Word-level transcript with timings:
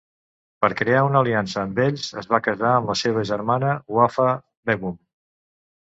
Per 0.63 0.69
crear 0.79 1.01
una 1.07 1.19
aliança 1.25 1.59
amb 1.65 1.81
ells, 1.83 2.07
es 2.21 2.29
va 2.33 2.41
casar 2.47 2.71
amb 2.79 2.91
la 2.93 2.97
seva 3.03 3.27
germana 3.33 3.77
Wa'fa 3.99 4.29
Begum. 4.71 5.01